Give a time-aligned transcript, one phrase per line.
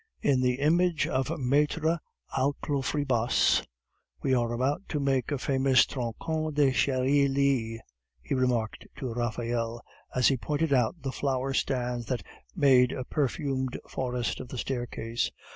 [0.23, 1.99] "In the language of Maitre
[2.35, 3.63] Alcofribas,
[4.23, 7.79] we are about to make a famous troncon de chiere lie,"
[8.23, 9.79] he remarked to Raphael
[10.15, 12.23] as he pointed out the flower stands that
[12.55, 15.29] made a perfumed forest of the staircase.